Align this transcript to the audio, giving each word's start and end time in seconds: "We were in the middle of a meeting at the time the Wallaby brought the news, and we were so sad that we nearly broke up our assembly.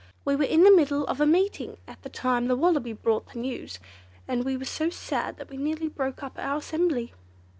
"We 0.25 0.35
were 0.35 0.45
in 0.45 0.63
the 0.63 0.75
middle 0.75 1.05
of 1.05 1.21
a 1.21 1.27
meeting 1.27 1.77
at 1.87 2.01
the 2.01 2.09
time 2.09 2.47
the 2.47 2.55
Wallaby 2.55 2.91
brought 2.91 3.33
the 3.33 3.37
news, 3.39 3.77
and 4.27 4.43
we 4.43 4.57
were 4.57 4.65
so 4.65 4.89
sad 4.89 5.37
that 5.37 5.51
we 5.51 5.57
nearly 5.57 5.89
broke 5.89 6.23
up 6.23 6.39
our 6.39 6.57
assembly. 6.57 7.13